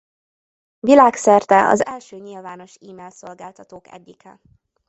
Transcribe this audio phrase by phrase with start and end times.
[0.79, 4.39] Világszerte az első nyilvános e-mail-szolgáltatók egyike.